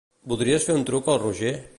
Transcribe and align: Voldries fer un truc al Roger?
Voldries 0.31 0.65
fer 0.69 0.77
un 0.79 0.85
truc 0.89 1.11
al 1.15 1.19
Roger? 1.25 1.53